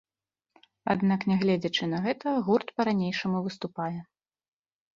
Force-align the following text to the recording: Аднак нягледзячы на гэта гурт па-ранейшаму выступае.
Аднак 0.93 1.25
нягледзячы 1.31 1.83
на 1.93 2.01
гэта 2.07 2.27
гурт 2.49 2.67
па-ранейшаму 2.81 3.45
выступае. 3.51 3.95